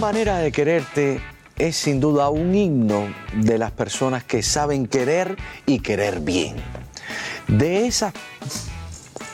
[0.00, 1.20] manera de quererte
[1.58, 6.56] es sin duda un himno de las personas que saben querer y querer bien.
[7.48, 8.14] De esas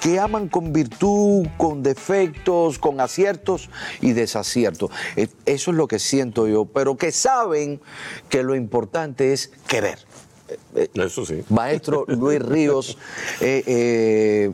[0.02, 3.70] que aman con virtud, con defectos, con aciertos
[4.00, 4.90] y desaciertos.
[5.16, 7.80] E- Eso es lo que siento yo, pero que saben
[8.28, 9.98] que lo importante es querer.
[10.94, 11.42] Eso sí.
[11.48, 12.96] Maestro Luis Ríos,
[13.40, 14.52] eh, eh,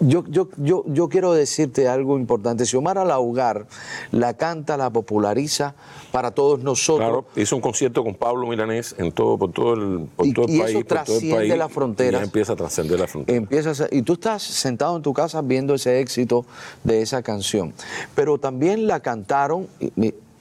[0.00, 2.64] yo, yo, yo, yo quiero decirte algo importante.
[2.66, 3.66] Xiomara Laugar
[4.12, 5.74] la canta, la populariza
[6.12, 7.08] para todos nosotros.
[7.08, 10.44] Claro, hizo un concierto con Pablo Milanés en todo, por todo el, por Y- todo
[10.46, 10.76] el y eso país.
[10.76, 12.22] el trasciende las fronteras.
[12.22, 13.36] Empieza a trascender las fronteras.
[13.42, 16.46] Empiezas a- y tú estás sentado en tu casa viendo ese éxito
[16.84, 17.72] de esa canción.
[18.14, 19.66] Pero también la cantaron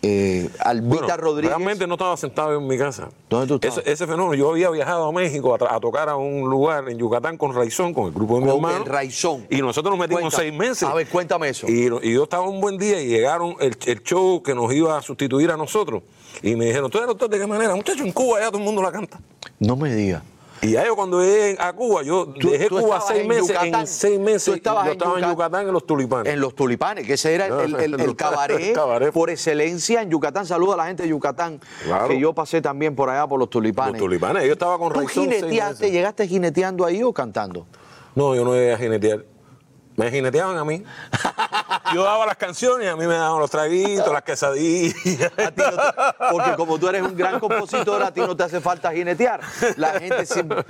[0.04, 1.50] eh, Albita Bueno, Rodríguez.
[1.56, 3.10] Realmente no estaba sentado en mi casa.
[3.30, 3.78] ¿Dónde tú estabas?
[3.80, 7.38] Ese, ese fenómeno, yo había viajado a México a, tocar a un lugar en Yucatán
[7.38, 8.84] con Raizón, con el grupo de mi Con hermano.
[8.84, 9.48] el Raizón.
[9.50, 10.84] Y nosotros nos metimos seis meses.
[10.84, 11.68] A ver, cuéntame eso.
[11.68, 14.98] Y, y yo estaba un buen día y llegaron el, el show que nos iba
[14.98, 16.04] a sustituir a nosotros.
[16.42, 17.74] Y me dijeron, ¿tú eres doctor de qué manera?
[17.74, 19.20] Muchacho, en Cuba ya todo el mundo la canta.
[19.60, 20.22] No me digas.
[20.64, 23.48] Y ya yo cuando llegué a Cuba, yo Tú- dejé tú Cuba seis en meses.
[23.50, 23.82] Yucatán.
[23.82, 25.68] En seis meses Tú estabas yo en estaba en Yucatán.
[25.68, 26.34] En los tulipanes.
[26.34, 30.46] En los tulipanes, que ese era el, el- el- el cabaret, por excelencia en Yucatán.
[30.46, 32.08] Saluda a la gente de Yucatán, Claro.
[32.08, 33.94] que yo pasé también por allá por los tulipanes.
[33.94, 34.46] Los tulipanes.
[34.46, 37.66] Yo estaba con ¿Tú jineteaste, llegaste jineteando ahí o cantando?
[38.16, 39.26] No, yo no llegué a jinetear.
[39.96, 40.84] Me jineteaban a mí.
[41.94, 45.32] Yo daba las canciones y a mí me daban los traguitos, las quesadillas.
[45.38, 48.44] A ti no te- porque como tú eres un gran compositor, a ti no te
[48.44, 49.40] hace falta jinetear.
[49.78, 50.64] La gente siempre...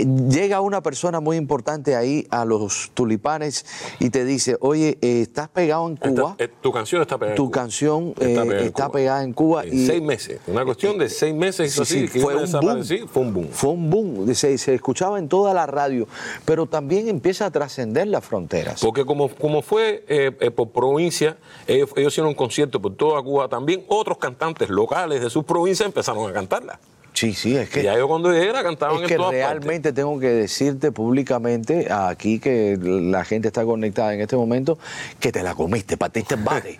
[0.00, 3.64] Eh, eh, llega una persona muy importante ahí a los tulipanes
[3.98, 7.32] y te dice, oye, eh, estás pegado en Cuba, Esta- eh, tu canción está pegada.
[7.32, 7.54] en tu Cuba.
[7.62, 8.92] canción eh, Está pegada en está Cuba.
[8.92, 9.64] pegada en Cuba.
[9.64, 10.40] En y seis meses.
[10.46, 11.72] Una cuestión de seis meses.
[11.72, 12.84] Sí, sí, que fue un boom.
[13.08, 13.48] Fue un boom.
[13.50, 14.34] Fue un boom.
[14.34, 16.06] Se, se escuchaba en toda la radio,
[16.44, 18.80] pero también empieza a trascender las fronteras.
[18.80, 23.22] Porque como, como fue eh, eh, por provincia, ellos, ellos hicieron un concierto por toda
[23.22, 23.48] Cuba.
[23.48, 26.78] También otros cantantes locales de sus provincias empezaron a cantarla.
[27.20, 27.82] Sí, sí, es que...
[27.82, 32.38] ya yo cuando la cantaban Es en que todas realmente tengo que decirte públicamente aquí
[32.38, 34.78] que la gente está conectada en este momento
[35.18, 36.78] que te la comiste, patiste en bate.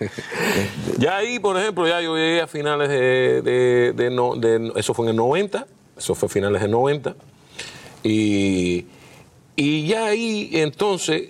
[0.97, 4.95] Ya ahí, por ejemplo, ya yo llegué a finales de, de- de no- de- Eso
[4.95, 5.67] fue en el 90.
[5.95, 7.15] Eso fue finales del 90.
[8.01, 8.87] Y,
[9.55, 11.29] y ya ahí, entonces,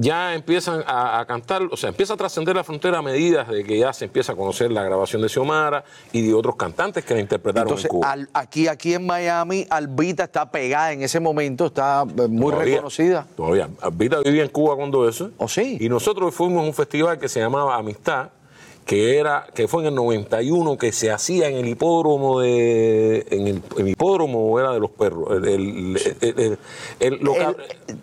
[0.00, 3.64] ya empiezan a, a cantar, o sea, empieza a trascender la frontera a medida de
[3.64, 7.14] que ya se empieza a conocer la grabación de Xiomara y de otros cantantes que
[7.14, 8.10] la interpretaron Entonces, en Cuba.
[8.12, 12.74] al- aquí, aquí en Miami, Albita está pegada en ese momento, está eh, muy Todavía,
[12.76, 13.26] reconocida.
[13.36, 13.68] Todavía.
[13.82, 15.32] Albita vivía en Cuba cuando eso.
[15.36, 15.76] ¿Oh, sí?
[15.80, 18.28] Y nosotros fuimos a un festival que se llamaba Amistad,
[18.88, 23.46] que era que fue en el 91 que se hacía en el hipódromo de en
[23.46, 26.58] el, el hipódromo era de los perros el, el- el- el-
[27.00, 27.56] el- lo que- El-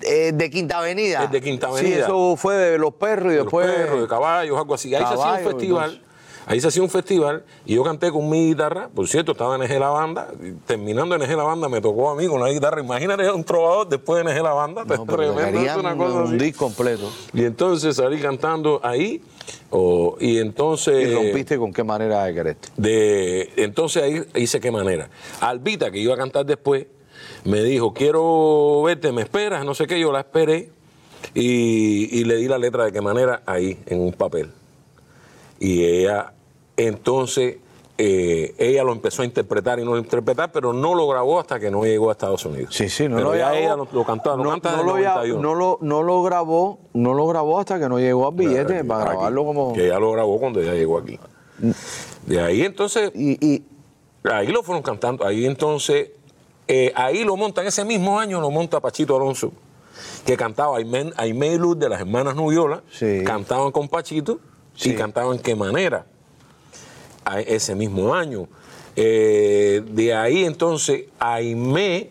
[0.04, 1.24] eh, de Quinta Avenida.
[1.24, 2.06] El de Quinta Sí, Avenida.
[2.06, 3.66] eso fue de los perros y de los después.
[3.66, 4.94] perros, de caballos, algo así.
[4.94, 6.02] Ahí se hacía un festival.
[6.48, 8.90] Ahí se hacía un festival y yo canté con mi guitarra.
[8.94, 10.32] Por cierto, estaba en Eje la Banda.
[10.42, 12.82] y terminando en Eje la Banda me tocó a mí con la guitarra.
[12.82, 14.86] Imagínate un trovador después de Eje la Banda.
[14.86, 16.38] No, tremendo, una cosa un así.
[16.38, 17.12] disco completo.
[17.34, 19.24] Y entonces salí cantando ahí.
[20.20, 21.08] y entonces.
[21.08, 22.68] ¿Y rompiste con qué manera de quererte?
[22.78, 25.10] De, entonces ahí hice qué manera.
[25.42, 26.86] Albita, que iba a cantar después,
[27.44, 30.70] me dijo, quiero verte, me esperas, no sé qué, yo la esperé
[31.34, 34.52] y, y le di la letra de qué manera ahí, en un papel.
[35.60, 36.34] Y ella,
[36.78, 37.58] entonces,
[37.98, 41.60] eh, ella lo empezó a interpretar y no lo interpretar, pero no lo grabó hasta
[41.60, 42.76] que no llegó a Estados Unidos.
[42.76, 43.56] Sí, sí, no Pero lo ya grabó.
[43.58, 45.42] ella lo, lo cantaba, lo no, canta no desde lo, el ya- 91.
[45.42, 49.04] no lo, no lo grabó, no lo grabó hasta que no llegó al billete para
[49.04, 49.74] aquí, grabarlo como.
[49.74, 51.18] Que ella lo grabó cuando ella llegó aquí.
[52.26, 53.64] De ahí entonces Y, y
[54.30, 55.24] Ahí lo fueron cantando.
[55.26, 56.10] Ahí entonces,
[56.68, 59.52] eh, ahí lo montan, ese mismo año lo monta Pachito Alonso,
[60.26, 60.78] que cantaba
[61.16, 63.22] Aimé y Luz de las hermanas Nubiola, Sí.
[63.24, 64.40] cantaban con Pachito
[64.76, 64.92] Sí.
[64.92, 66.06] y cantaban qué manera.
[67.24, 68.48] A- ese mismo año.
[68.96, 72.10] Eh, de ahí entonces, Aimé,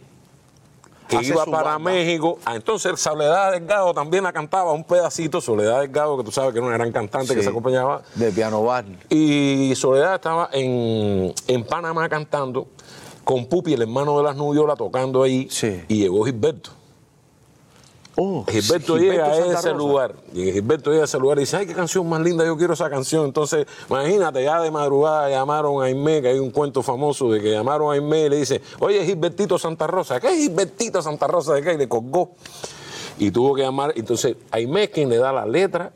[1.08, 1.90] que Hace iba para banda.
[1.90, 6.52] México, ah, entonces Soledad Delgado también la cantaba un pedacito, Soledad Delgado, que tú sabes
[6.52, 8.02] que era una gran cantante que se acompañaba.
[8.14, 8.84] de piano bar.
[9.10, 12.68] Y Soledad estaba en, en Panamá cantando
[13.22, 15.46] con Pupi, el hermano de las Nubiolas, tocando ahí.
[15.50, 15.82] Sí.
[15.88, 16.70] Y llegó Gilberto.
[18.16, 19.72] Oh, Gilberto llega a ese Rosa.
[19.72, 20.14] lugar.
[20.32, 22.74] Y Gilberto llega a ese lugar y dice, ay, qué canción más linda, yo quiero
[22.74, 23.24] esa canción.
[23.24, 27.50] Entonces, imagínate, ya de madrugada llamaron a Aimé, que hay un cuento famoso de que
[27.50, 31.54] llamaron a Aimé y le dice, oye, Gilbertito Santa Rosa, ¿qué es Gilbertito Santa Rosa
[31.54, 31.74] de qué?
[31.74, 32.30] Y le colgó.
[33.18, 35.92] Y tuvo que llamar, entonces Aimé es quien le da la letra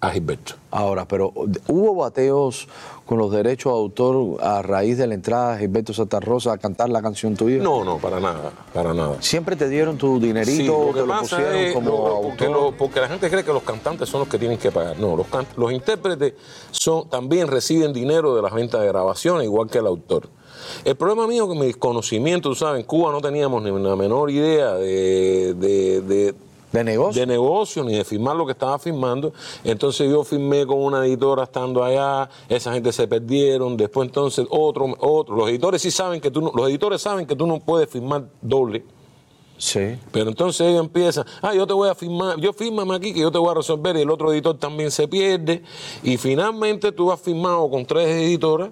[0.00, 0.54] a Gilberto.
[0.70, 1.32] Ahora, pero
[1.68, 2.68] ¿hubo bateos
[3.06, 6.58] con los derechos de autor a raíz de la entrada de Gilberto Santa Rosa a
[6.58, 7.62] cantar la canción tuya?
[7.62, 9.16] No, no, para nada, para nada.
[9.22, 12.50] ¿Siempre te dieron tu dinerito, Sí, lo que te lo pusieron es- como porque, autor?
[12.50, 14.98] lo- porque la gente cree que los cantantes son los que tienen que pagar.
[14.98, 16.34] No, los, can- los intérpretes
[16.70, 20.28] son, también reciben dinero de las ventas de grabaciones, igual que el autor.
[20.84, 23.94] El problema mío es que mis conocimientos, tú sabes, en Cuba no teníamos ni una
[23.96, 26.34] menor idea de, de- de-
[26.78, 27.20] ¿De negocio?
[27.20, 29.32] de negocio ni de firmar lo que estaba firmando.
[29.64, 34.94] Entonces yo firmé con una editora estando allá, esa gente se perdieron, después entonces otro,
[35.00, 35.36] otro.
[35.36, 38.24] Los editores sí saben que tú no, los editores saben que tú no puedes firmar
[38.42, 38.84] doble.
[39.58, 39.96] Sí.
[40.12, 43.30] Pero entonces ellos empiezan, ah, yo te voy a firmar, yo fírmame aquí que yo
[43.32, 45.62] te voy a resolver y el otro editor también se pierde.
[46.02, 48.70] Y finalmente tú has firmado con tres editoras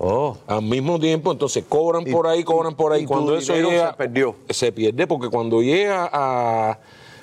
[0.00, 0.36] Oh.
[0.46, 3.02] al mismo tiempo, entonces cobran Y- por ahí, cobran por ahí.
[3.02, 4.36] y cuando eso llega, se perdió.
[4.50, 6.78] Se pierde porque cuando llega a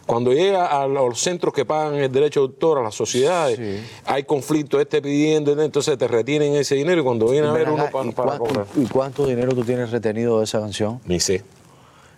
[0.06, 3.80] cuando llega a los centros que pagan el derecho de autor, a las sociedades, Sí.
[4.06, 7.86] hay conflicto, este pidiendo, entonces te retienen ese dinero y cuando viene a ver uno
[7.92, 8.66] para, ¿y, para cobrar.
[8.76, 11.00] y cuánto dinero tú tienes retenido de esa canción?
[11.06, 11.44] Ni sé.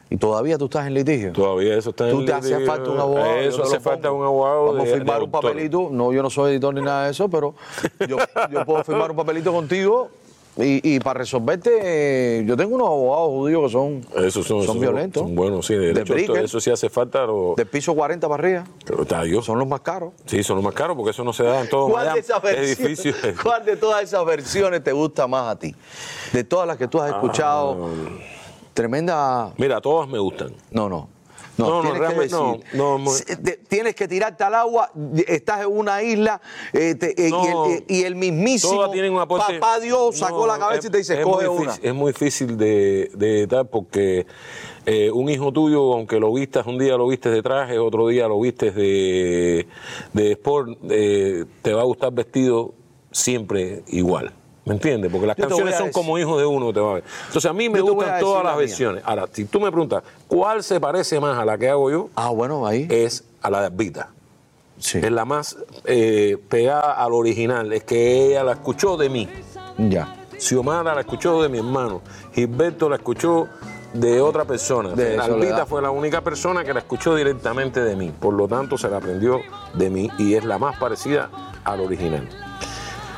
[0.09, 1.33] ¿Y todavía tú estás en litigio?
[1.33, 2.65] Todavía eso está en ¿Tú te litigio.
[2.65, 3.35] falta un abogado?
[3.39, 4.65] Eso hace falta un abogado.
[4.73, 5.89] Vamos a firmar un papelito.
[5.91, 7.55] No, yo no soy editor ni nada de eso, pero
[8.07, 8.15] yo,
[8.49, 10.09] yo puedo firmar un papelito contigo
[10.57, 13.69] y, y para resolverte, yo tengo unos abogados judíos que
[14.31, 15.23] son, son, violentos.
[15.23, 15.75] Son buenos, sí.
[15.75, 17.25] De De hecho, esto- eso sí hace falta.
[17.25, 18.63] Lo, de piso 40 para arriba.
[18.85, 19.45] pero está Dios.
[19.45, 20.13] Son los más caros.
[20.25, 22.19] Sí, son los más caros porque eso no se da en todo ¿Cuál de, Miami.
[22.19, 23.15] esas Es versiones, difícil.
[23.43, 25.75] ¿Cuál de todas esas versiones te gusta más a ti?
[26.33, 27.89] De todas las que tú has escuchado,
[28.73, 29.53] tremenda...
[29.57, 30.53] Mira, todas me gustan.
[30.71, 31.09] No, no.
[31.57, 32.97] No, No, no, que no, no,
[33.43, 34.91] te- tienes que tirarte al agua,
[35.27, 36.39] estás en una isla
[36.71, 38.73] eh, te- eh, y, el, y el mismísimo
[39.15, 39.59] un aporte.
[39.59, 41.71] papá Dios sacó la cabeza es- y te dice, muy una.
[41.73, 44.27] difícil- es muy difícil de, de tal porque
[44.85, 48.27] eh, un hijo tuyo, aunque lo vistas un día lo vistes de traje, otro día
[48.27, 49.67] lo vistes de,
[50.13, 52.73] de sport, eh, te va a gustar vestido
[53.11, 54.31] siempre igual.
[54.67, 55.11] ¿Me entiendes?
[55.11, 56.73] Porque las canciones son decir- como hijos de uno.
[56.73, 57.03] Te va a ver.
[57.27, 59.03] Entonces a mí me Yo gustan todas la las versiones.
[59.05, 62.09] Ahora, si tú me preguntas, ¿cuál se parece más a la que hago yo?
[62.15, 62.85] Ah, bueno, ahí.
[62.89, 64.09] Es a la de Albita.
[64.79, 64.99] sí.
[64.99, 67.71] Es la más eh, pegada al original.
[67.73, 69.29] Es que ella la escuchó de mí.
[69.77, 70.13] Ya.
[70.37, 72.01] Xiomara la escuchó de mi hermano.
[72.33, 73.47] Gilberto la escuchó
[73.93, 74.89] de otra persona.
[74.89, 75.67] De Albita Soledad.
[75.67, 78.11] fue la única persona que la escuchó directamente de mí.
[78.19, 79.39] Por lo tanto, se la aprendió
[79.73, 81.29] de mí y es la más parecida
[81.63, 82.27] al original.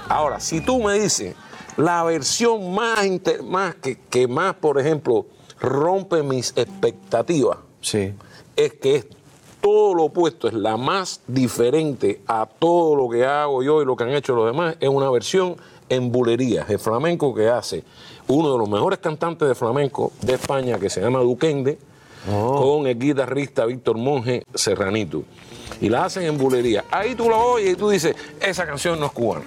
[0.09, 1.35] Ahora, si tú me dices
[1.77, 5.25] la versión más, inter- más que, que más, por ejemplo,
[5.61, 8.13] rompe mis expectativas, Sí.
[8.55, 9.07] es que es
[9.61, 13.95] todo lo opuesto, es la más diferente a todo lo que hago yo y lo
[13.95, 15.55] que han hecho los demás, es una versión
[15.89, 17.83] en bulerías, el flamenco que hace
[18.27, 21.77] uno de los mejores cantantes de flamenco de España, que se llama Duquende,
[22.27, 25.23] con el guitarrista Víctor Monge Serranito.
[25.81, 26.83] Y la hacen en bulería.
[26.91, 29.45] Ahí tú la oyes y tú dices, esa canción no es cubana.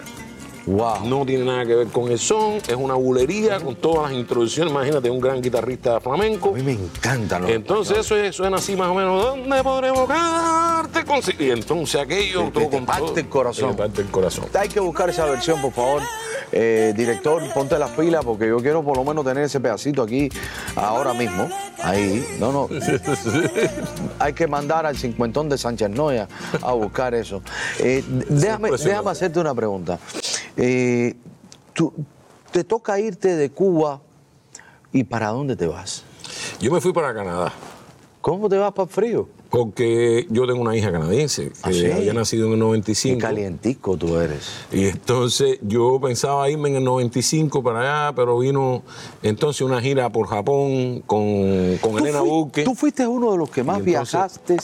[0.67, 1.05] Wow.
[1.07, 4.73] No tiene nada que ver con el son, es una bulería con todas las introducciones.
[4.73, 6.51] Imagínate un gran guitarrista flamenco.
[6.51, 10.07] A mí me encantan los Entonces eso es- suena así más o menos, ¿dónde podremos
[10.09, 11.21] quedarte con...
[11.39, 12.51] Y entonces aquello...
[12.53, 13.71] Te- te parte el corazón.
[13.73, 14.45] Te parte el corazón.
[14.59, 16.03] Hay que buscar esa versión, por favor.
[16.55, 20.29] Eh, director, ponte las pilas porque yo quiero por lo menos tener ese pedacito aquí
[20.77, 21.49] ahora mismo.
[21.83, 22.25] Ahí.
[22.39, 22.69] No, no.
[24.19, 26.29] Hay que mandar al cincuentón de Sánchez Noya
[26.61, 27.43] a buscar eso.
[27.79, 29.99] Eh, déjame, déjame hacerte una pregunta.
[30.57, 31.15] Eh,
[31.73, 31.93] tú-
[32.51, 34.01] ¿Te toca irte de Cuba
[34.93, 36.05] y para dónde te vas?
[36.61, 37.51] Yo me fui para Canadá.
[38.21, 39.29] ¿Cómo te vas para el frío?
[39.53, 41.85] Porque yo tengo una hija canadiense que ¿Ah, sí?
[41.93, 43.19] había nacido en el Qué 95.
[43.21, 44.47] calientico tú eres.
[44.73, 48.83] Y entonces yo pensaba irme en el 95 para allá, pero vino
[49.23, 52.65] entonces una gira por Japón con, Elena fui- Burke.
[52.65, 54.57] Tú fuiste uno de los que más entonces- viajaste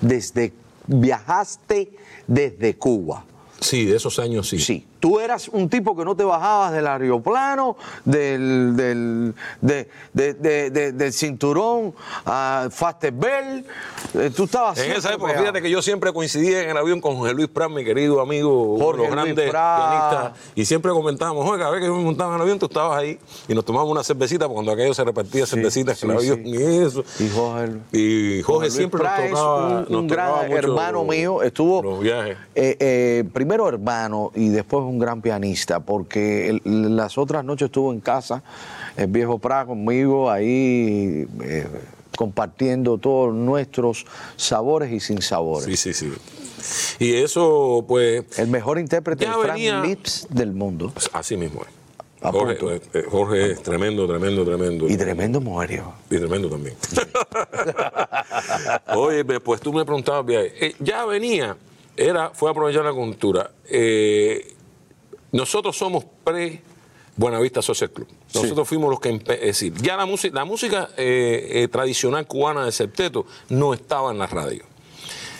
[0.00, 0.52] desde
[0.88, 1.92] viajaste
[2.26, 3.24] desde Cuba.
[3.60, 4.58] Sí, de esos años sí.
[4.58, 4.84] Sí.
[5.04, 10.70] Tú eras un tipo que no te bajabas del aeroplano, del, del, de- de- de-
[10.70, 11.92] de- del cinturón
[12.24, 13.66] a Fastebel.
[14.14, 15.40] Eh, Tú estabas En esa época, pegado.
[15.44, 18.78] fíjate que yo siempre coincidía en el avión con José Luis Prat, mi querido amigo,
[18.78, 19.76] Jorge los Luis grandes Prat.
[19.78, 22.64] pianistas, y siempre comentábamos, oye, cada vez que yo me montaba en el avión, tú
[22.64, 26.16] estabas ahí, y nos tomábamos una cervecita, cuando aquello se repartía cervecitas sí, en el
[26.18, 26.50] avión, sí.
[26.50, 27.04] y eso.
[27.20, 30.58] Y Jorge, Y Jorge Luis siempre Prat nos tocaba, un, nos un tocaba gran mucho
[30.60, 31.42] hermano mío.
[31.42, 32.38] Estuvo los viajes.
[32.54, 37.92] eh, eh, primero hermano y después un gran pianista, porque el- las otras noches estuvo
[37.92, 38.42] en casa,
[38.96, 41.66] el viejo Prat conmigo, ahí eh,
[42.16, 45.64] compartiendo todos nuestros sabores y sinsabores.
[45.64, 46.12] Sí, sí, sí.
[46.98, 50.90] Y eso, pues, El mejor intérprete de Frank venía- Lips del mundo.
[50.94, 51.68] pues, así mismo es.
[52.22, 52.74] A Jorge, punto.
[52.94, 54.88] eh, Jorge es tremendo, tremendo, tremendo.
[54.88, 55.92] Y tremendo mujerio.
[56.10, 56.74] Y tremendo también.
[58.96, 60.24] Oye, pues tú me preguntabas.
[60.30, 61.54] Eh, ya venía
[61.96, 63.50] era, fue aprovechar la cultura.
[63.68, 64.53] Eh,
[65.34, 66.62] nosotros somos pre
[67.16, 68.08] Buenavista Social Club.
[68.34, 72.64] Nosotros fuimos los que, es decir, ya la música, la música eh, eh, tradicional cubana
[72.64, 74.64] de septeto no estaba en la radio.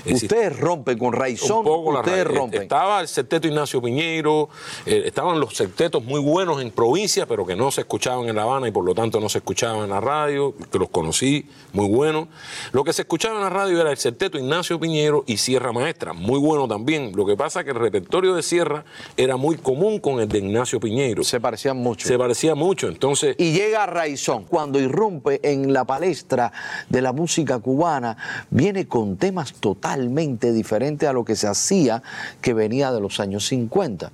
[0.07, 2.63] Ustedes rompen con Raizón, ustedes rompen.
[2.63, 4.49] Estaba el septeto Ignacio Piñeiro,
[4.87, 8.43] eh, estaban los septetos muy buenos en provincia, pero que no se escuchaban en La
[8.43, 11.89] Habana y por lo tanto no se escuchaban en la radio, que los conocí, muy
[11.89, 12.29] buenos.
[12.73, 16.13] Lo que se escuchaba en la radio era el septeto Ignacio Piñeiro y Sierra Maestra,
[16.13, 17.13] muy bueno también.
[17.15, 18.85] Lo que pasa es que el repertorio de Sierra
[19.17, 21.25] era muy común con el de Ignacio Piñeiro.
[21.25, 22.07] Se parecían mucho.
[22.07, 23.37] Se parecía mucho, entonces...
[23.39, 26.53] Y llega Raizón, cuando irrumpe en la palestra
[26.89, 28.17] de la música cubana,
[28.51, 29.53] viene con temas
[29.99, 32.03] totalmente diferentes a lo que se hacía,
[32.41, 34.11] que venía de los años 50.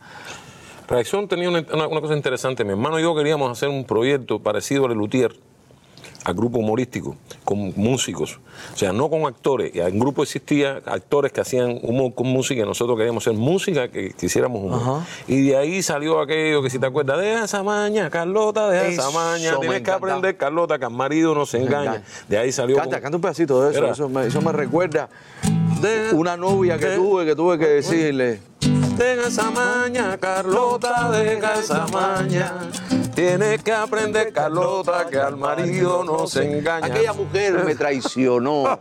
[0.88, 2.64] Reacción tenía una, una- una cosa interesante.
[2.64, 5.32] Mi hermano y yo queríamos hacer un proyecto parecido al Luthier,
[6.24, 8.40] al grupo humorístico, con músicos.
[8.74, 9.70] O sea, no con actores.
[9.74, 14.10] En grupo existía actores que hacían humor con música y nosotros queríamos hacer música que
[14.12, 14.80] quisiéramos humor.
[14.82, 15.06] Ajá.
[15.28, 19.02] Y de ahí salió aquello que si te acuerdas, deja esa maña, Carlota, deja esa
[19.08, 19.52] Eso maña.
[19.52, 19.96] me Tienes que encantaba.
[19.96, 21.82] aprender, Carlota, que al marido no se engaña.
[21.96, 22.02] engaña.
[22.28, 22.76] De ahí salió...
[22.76, 25.08] Canta, canta un pedacito de eso, Era, eso me, eso me recuerda
[25.80, 28.40] "Deja- una novia que de- tuve, que tuve que decirle,
[28.96, 32.52] Deja esa maña, Carlota, deja esa maña.
[33.14, 36.86] Tienes que aprender, Carlota, que al marido no se engaña.
[36.86, 38.78] aquella mujer me traicionó,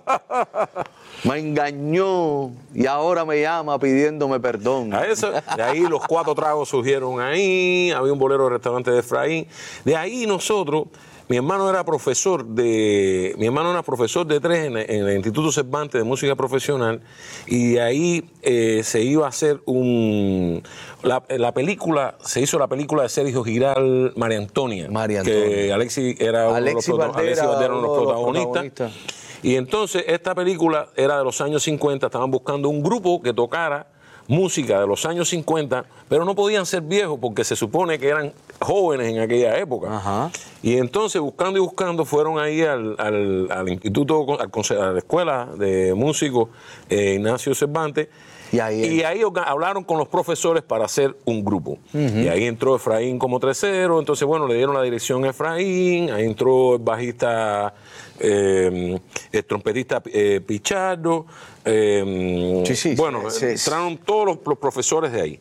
[1.23, 4.93] me engañó y ahora me llama pidiéndome perdón.
[4.93, 8.99] A eso, de ahí los cuatro tragos surgieron ahí, había un bolero de restaurante de
[8.99, 9.47] Efraín.
[9.85, 10.87] De ahí nosotros,
[11.29, 15.51] mi hermano era profesor de, mi hermano era profesor de tres en, en el Instituto
[15.51, 17.01] Cervantes de Música Profesional
[17.45, 20.63] y de ahí eh, se iba a hacer un,
[21.03, 24.89] la, la película, se hizo la película de Sergio Giral, María Antonia.
[24.89, 25.75] María Que Antonia.
[25.75, 28.63] Alexi era uno de los Valdera, Alexis Valdera, uno de los uno de los protagonistas.
[28.63, 29.19] protagonistas.
[29.43, 33.85] Y entonces esta película era de los años 50, estaban buscando un grupo que tocara
[34.29, 38.31] música de los años 50, pero no podían ser viejos porque se supone que eran
[38.61, 39.97] jóvenes en aquella época.
[39.97, 40.31] Ajá.
[40.61, 45.49] Y entonces buscando y buscando fueron ahí al, al- al instituto, al a la escuela
[45.57, 46.49] de músicos
[46.89, 48.07] eh, Ignacio Cervantes.
[48.51, 51.77] Y ahí- y ahí hablaron con los profesores para hacer un grupo.
[51.93, 56.25] Y ahí entró Efraín como tercero, entonces bueno, le dieron la dirección a Efraín, ahí
[56.25, 57.73] entró el bajista,
[58.19, 58.99] eh,
[59.31, 61.25] el trompetista eh, Pichardo,
[61.65, 65.39] eh, Sí, sí, bueno, sí, entraron todos los, los profesores de ahí.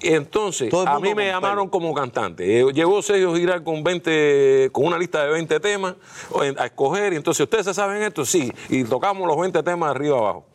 [0.00, 2.60] Entonces, a mí me llamaron como cantante.
[2.60, 5.94] Eh, Llegó Sergio Giral con 20, con una lista de 20 temas
[6.56, 7.12] a escoger.
[7.14, 8.24] Y entonces, ¿ustedes se saben esto?
[8.24, 8.52] Sí.
[8.68, 10.46] Y tocamos los 20 temas de arriba abajo.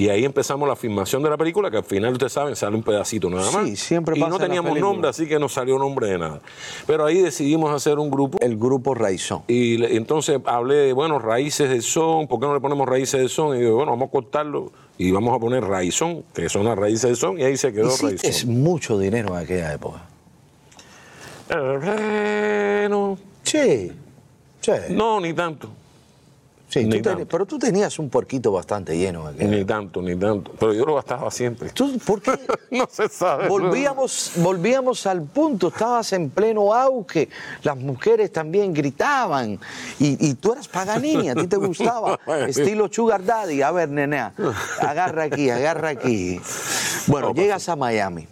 [0.00, 2.82] Y ahí empezamos la filmación de la película, que al final, ustedes saben, sale un
[2.82, 3.66] pedacito nada más.
[3.68, 6.16] Sí, siempre Y pasa no en la teníamos nombre, así que no salió nombre de
[6.18, 6.40] nada.
[6.86, 8.38] Pero ahí decidimos hacer un grupo.
[8.40, 9.42] El grupo Raizón.
[9.46, 13.20] Y le- entonces hablé de, bueno, raíces del son, ¿por qué no le ponemos raíces
[13.20, 13.54] del son?
[13.54, 17.02] Y digo, bueno, vamos a cortarlo y vamos a poner raizón, que son las raíces
[17.02, 18.54] del son, y ahí se quedó raizón.
[18.62, 20.02] mucho dinero en aquella época.
[21.50, 23.92] Eh, no, Sí,
[24.60, 24.72] sí.
[24.90, 25.68] no, ni tanto.
[26.70, 30.16] Sí, tú ten- pero tú tenías un puerquito bastante lleno en aquella Ni tanto, ni
[30.16, 30.52] tanto.
[30.58, 31.70] Pero yo lo gastaba siempre.
[31.70, 32.32] ¿Tú, ¿Por qué?
[32.70, 33.48] no se sabe.
[33.48, 37.28] Volvíamos, volvíamos al punto, estabas en pleno auge,
[37.62, 39.58] las mujeres también gritaban
[39.98, 43.60] y, y tú eras Paganini, a ti te gustaba, estilo Sugar Daddy.
[43.62, 44.32] A ver, nenea,
[44.80, 46.40] agarra aquí, agarra aquí.
[47.06, 48.28] Bueno, llegas a Miami.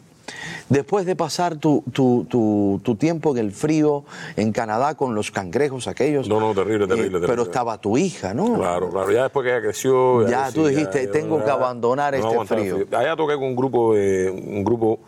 [0.68, 4.04] Después de pasar tu, tu- tu- tu tiempo en el frío
[4.36, 6.28] en Canadá con los cangrejos aquellos.
[6.28, 7.28] No, no, terrible, terrible, eh, terrible.
[7.28, 8.54] Pero estaba tu hija, ¿no?
[8.54, 9.10] Claro, claro.
[9.10, 10.28] Ya después que ella creció.
[10.28, 12.78] Ya, tú dijiste, ya- tengo que abandonar este frío.
[12.92, 15.00] Allá toqué con un grupo, de, un grupo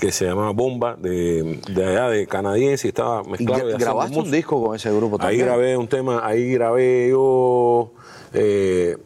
[0.00, 3.70] que se llamaba Bomba, de, de allá de canadiense, y estaba mezclado.
[3.70, 5.46] y grabaste un disco con ese grupo Ahí también.
[5.46, 7.92] grabé un tema, ahí grabé yo
[8.34, 8.98] eh,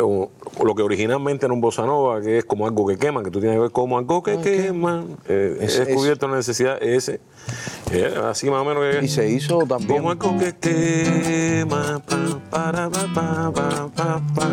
[0.00, 0.30] o-
[0.64, 3.40] lo que originalmente era un bossa nova, que es como algo que quema, que tú
[3.40, 5.04] tienes que ver como algo que quema.
[5.28, 7.20] Eh, Es- he es- descubierto la necesidad ese.
[7.92, 9.98] eh, así más o menos que Y se hizo también.
[9.98, 12.00] como algo que quema.
[12.50, 14.50] pa, pa, pa,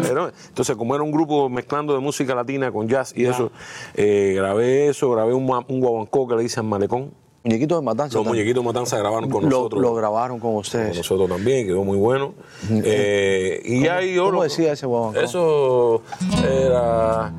[0.49, 3.51] Entonces, como era un grupo mezclando de música latina con jazz y eso,
[3.95, 7.11] eh, grabé eso, grabé un, un guaguancó que le dicen malecón.
[7.43, 8.17] Muñequitos de Matanza.
[8.17, 8.43] Los también.
[8.43, 9.81] muñequitos matanza grabaron con Lo- nosotros.
[9.81, 10.97] Lo, grabaron con Con ustedes.
[10.97, 12.33] nosotros también, quedó muy bueno.
[12.69, 15.19] Eh, y ¿Cómo- ahí yo cómo lo- decía ese guaguancó?
[15.19, 16.01] Eso
[16.43, 17.31] era.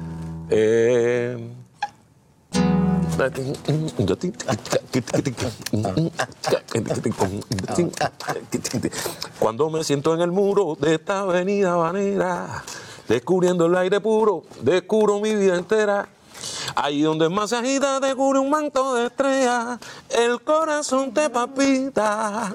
[0.50, 1.36] eh,
[9.38, 12.64] Cuando me siento en el muro de esta avenida banera,
[13.08, 16.08] descubriendo el aire puro, descubro mi vida entera.
[16.80, 19.80] Ahí donde más se agita te cubre un manto de estrellas,
[20.10, 22.54] el corazón te papita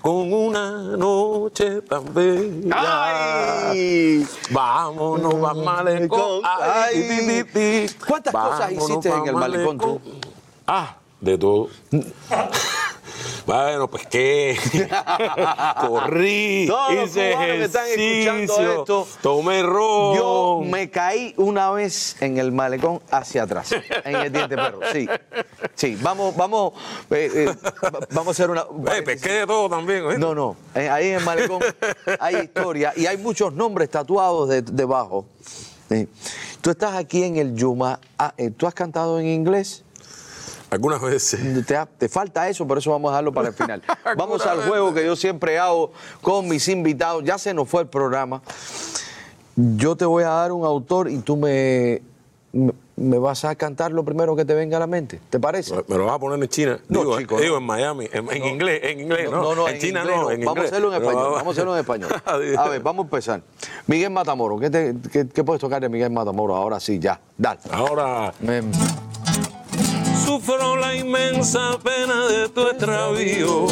[0.00, 3.68] con una noche tan bella.
[3.68, 4.24] ¡Ay!
[4.50, 6.42] Vámonos, va malecón.
[6.44, 7.96] Ay, ti, ti, ti.
[8.06, 10.00] ¿Cuántas cosas hiciste pa' en el malecón tú?
[10.68, 11.68] Ah, de todo.
[13.46, 14.56] Bueno, pues qué.
[15.88, 20.16] Corrí, Todos los hice que están escuchando esto, tomé ron.
[20.16, 23.72] Yo me caí una vez en el malecón hacia atrás,
[24.04, 24.80] en el diente perro.
[24.92, 25.08] Sí,
[25.74, 25.98] sí.
[26.00, 26.72] Vamos, vamos,
[27.10, 27.54] eh, eh,
[27.84, 28.64] va- vamos a hacer una.
[28.94, 30.18] Eh, pesqué de todo también, ¿eh?
[30.18, 30.56] No, no.
[30.74, 31.60] eh, Ahí en el malecón
[32.20, 35.26] hay historia y hay muchos nombres tatuados de- debajo.
[35.88, 36.08] Sí.
[36.60, 38.00] Tú estás aquí en el Yuma.
[38.18, 39.83] Ah, ¿Tú has cantado en inglés?
[40.74, 41.40] Algunas veces.
[41.98, 43.80] Te, falta eso, por eso vamos a dejarlo para el final.
[44.16, 47.22] Vamos al juego que yo siempre hago con mis invitados.
[47.22, 48.42] Ya se nos fue el programa.
[49.54, 52.02] Yo te voy a dar un autor y tú me,
[52.52, 55.20] me, me vas a cantar lo primero que te venga a la mente.
[55.30, 55.76] ¿Te parece?
[55.86, 56.80] Me lo vas a poner en China.
[56.88, 57.58] No, digo, chico, digo no.
[57.60, 59.68] en Miami, en, en inglés, en inglés, ¿no?
[59.68, 61.30] en, China inglés no, en Vamos a hacerlo en español.
[61.34, 62.10] Vamos a hacerlo en español.
[62.24, 63.42] A ver, vamos a empezar.
[63.86, 66.56] Miguel Matamoro, ¿qué, te- qué- qué puedes tocar de Miguel Matamoro?
[66.56, 67.20] Ahora sí, ya.
[67.38, 67.60] Dale.
[67.70, 68.62] Ahora Me-
[70.24, 73.66] sufro la inmensa pena de tu extravío.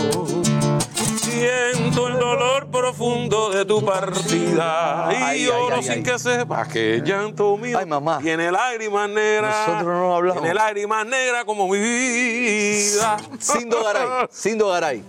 [1.20, 7.56] Siento el dolor profundo de tu partida y lloro sin que sepas que el llanto
[7.56, 8.18] mío Ay, mamá.
[8.18, 9.54] tiene lágrimas negras.
[9.66, 10.42] Nosotros no hablamos.
[10.42, 13.16] Tiene lágrimas negras como mi vida.
[13.38, 15.02] Sindo Garay, Sindo Garay.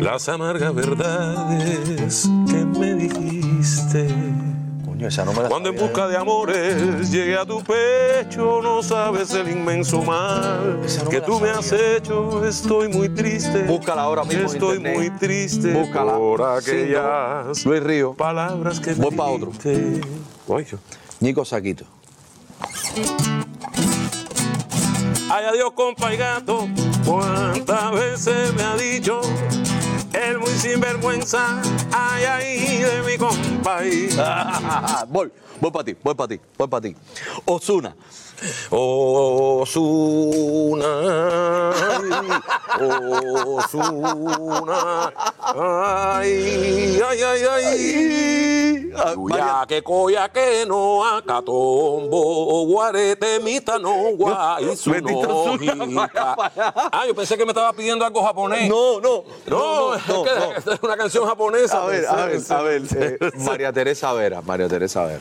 [0.00, 4.08] Las amargas verdades que me dijiste.
[4.98, 8.82] Coño, esa no me la Cuando en busca de amores llegué a tu pecho, no
[8.82, 12.44] sabes el inmenso mal no que tú me has hecho.
[12.44, 13.62] Estoy muy triste.
[13.62, 14.96] Búscala ahora mismo Estoy internet.
[14.98, 16.16] muy triste Búscala.
[16.16, 17.70] por Sí, aquellas no.
[17.70, 18.14] Luis Río.
[18.14, 19.52] palabras que Voy me pa' otro.
[20.48, 20.66] Oye.
[21.20, 21.84] Nico Saquito.
[25.30, 26.66] Ay, adiós, compa y gato.
[27.06, 29.20] Cuántas veces me ha dicho
[30.12, 31.60] el muy sinvergüenza.
[31.92, 33.80] Ay, ay, de mi compa.
[35.08, 36.96] voy, voy para ti, voy para ti, voy para ti.
[37.44, 37.94] Osuna.
[39.88, 40.92] Osuna,
[43.46, 45.12] Osuna,
[45.56, 48.90] ay, ay, ay, ay.
[49.30, 54.90] Ya que coya que no acatombo, guarete mita no guay, su.
[56.92, 58.68] Ah, yo pensé que me estaba pidiendo algo japonés.
[58.68, 61.82] No, no, no, es que es una canción japonesa.
[61.82, 62.82] A ver, a ver, a ver.
[62.96, 65.20] eh, María Teresa Vera, María Teresa Vera.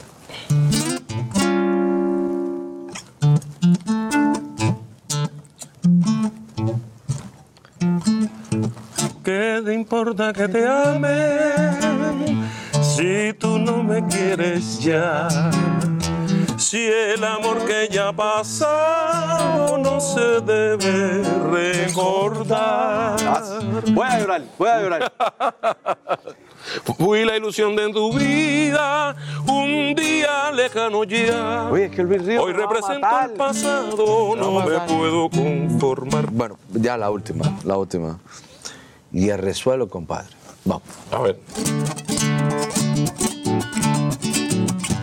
[9.67, 12.39] Te importa que te ame
[12.81, 15.27] si tú no me quieres ya?
[16.57, 23.19] Si el amor que ya ha pasado no se debe recordar.
[23.91, 25.13] Voy a llorar, voy a llorar.
[26.97, 29.15] Fui la ilusión de tu vida,
[29.47, 31.67] un día lejano ya.
[31.69, 36.31] Oye, es que Luis Río Hoy represento el pasado, no me puedo conformar.
[36.31, 38.17] Bueno, ya la última, la última.
[39.17, 40.27] Y el resuelo, compadre.
[40.63, 40.83] Vamos.
[41.11, 41.39] A ver.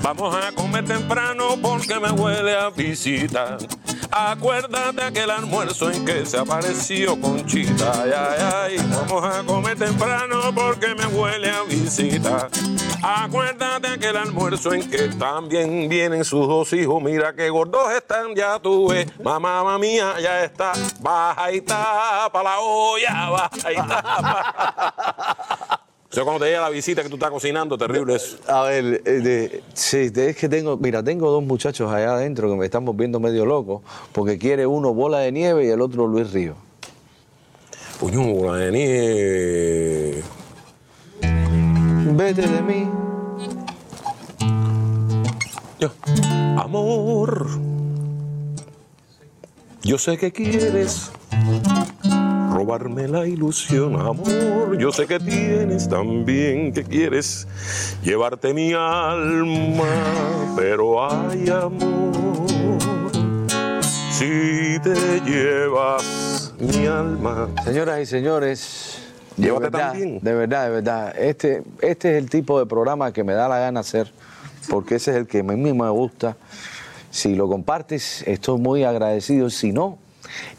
[0.04, 3.58] Vamos a comer temprano porque me huele a visita.
[4.16, 8.00] Acuérdate aquel almuerzo en que se apareció Conchita.
[8.00, 8.76] Ay, ay, ay.
[8.88, 12.48] Vamos a comer temprano porque me huele a visita.
[13.02, 17.02] Acuérdate aquel almuerzo en que también vienen sus dos hijos.
[17.02, 19.08] Mira qué gordos están, ya tú ves.
[19.20, 20.74] Mamá, mamá mía, ya está.
[21.00, 25.33] Baja y tapa la olla, baja y tapa.
[26.14, 28.36] O sea, cuando te llega la visita que tú estás cocinando, terrible eso.
[28.46, 32.48] A ver, eh, de- sí, de- es que tengo, mira, tengo dos muchachos allá adentro
[32.48, 36.06] que me están volviendo medio loco porque quiere uno bola de nieve y el otro
[36.06, 36.54] Luis Río.
[37.98, 40.22] Puño, bola de nieve.
[42.12, 42.88] Vete de mí.
[45.80, 45.90] Yo,
[46.58, 47.48] Amor,
[49.82, 51.10] yo sé que quieres
[52.64, 54.78] robarme la ilusión, amor.
[54.78, 57.46] Yo sé que tienes también que quieres
[58.02, 59.84] llevarte mi alma,
[60.56, 62.14] pero hay amor.
[64.10, 68.98] Si te llevas mi alma, Señoras y señores,
[69.36, 70.20] de Llévate verdad, también.
[70.22, 73.58] de verdad, de verdad, este, este es el tipo de programa que me da la
[73.58, 74.10] gana hacer,
[74.70, 76.38] porque ese es el que a mí me gusta.
[77.10, 79.50] Si lo compartes, estoy muy agradecido.
[79.50, 79.98] Si no,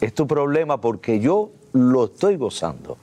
[0.00, 2.96] es tu problema porque yo lo estoy gozando.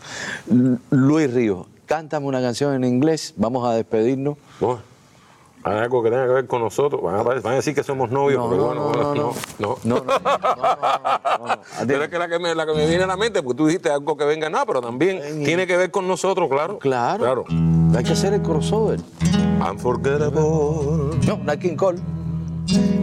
[0.89, 4.38] Luis Río, cántame una canción en inglés, vamos a despedirnos.
[5.65, 7.01] Hay algo que tenga que ver con nosotros.
[7.01, 9.33] Van a, van a decir que somos novios, No, pero no, bueno, no, no, no.
[9.59, 9.77] no.
[9.86, 11.59] No, no, no, no, no, no.
[11.88, 13.67] Pero es que la que, me, la que me viene a la mente, porque tú
[13.67, 16.79] dijiste algo que venga, no, pero también Eh, tiene que ver con nosotros, claro.
[16.79, 17.23] Claro.
[17.23, 17.45] Claro.
[17.95, 18.99] Hay que hacer el crossover.
[19.71, 20.41] Unforgettable
[21.25, 21.99] No, Nat King Cole.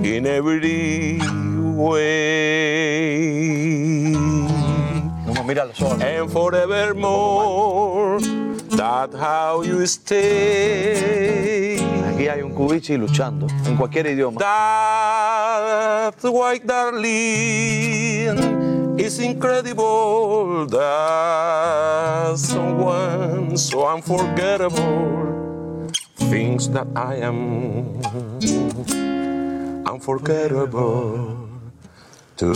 [0.02, 1.18] in every
[1.76, 3.30] way.
[5.54, 6.00] Los ojos.
[6.00, 8.20] And forevermore,
[8.70, 11.78] that's how you stay.
[12.06, 14.38] Aquí hay un cubichi luchando en cualquier idioma.
[14.38, 18.38] That's why, darling,
[18.96, 25.88] it's incredible that someone so unforgettable
[26.30, 27.98] thinks that I am
[29.84, 31.48] unforgettable
[32.36, 32.52] too.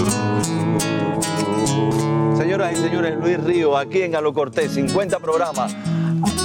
[2.55, 5.75] Señoras y señores, Luis Río, aquí en Galo Cortés, 50 programas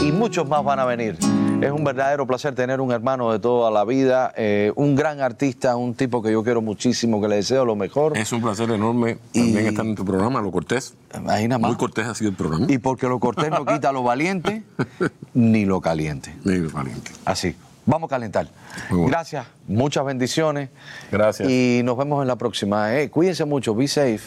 [0.02, 1.20] y muchos más van a venir.
[1.62, 5.76] Es un verdadero placer tener un hermano de toda la vida, eh, un gran artista,
[5.76, 8.18] un tipo que yo quiero muchísimo, que le deseo lo mejor.
[8.18, 10.96] Es un placer enorme también Y- estar en tu programa, Lo Cortés.
[11.14, 11.70] Nada más.
[11.70, 12.66] Muy cortés ha sido el programa.
[12.68, 14.64] Y porque lo cortés no quita lo valiente
[15.36, 16.36] ni lo caliente.
[16.44, 17.12] Muy valiente.
[17.24, 17.56] Así.
[17.86, 18.48] Vamos a calentar.
[18.90, 19.08] Bueno.
[19.08, 20.70] Gracias, muchas bendiciones.
[21.12, 21.48] Gracias.
[21.50, 22.96] Y nos vemos en la próxima.
[22.98, 24.22] Eh, cuídense mucho, be safe.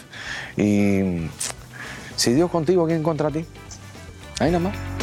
[0.56, 1.28] Y
[2.16, 3.44] si Dios contigo, ¿quién contra ti?
[4.38, 5.01] Ahí nada más.